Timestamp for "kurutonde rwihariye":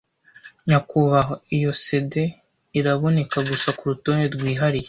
3.77-4.79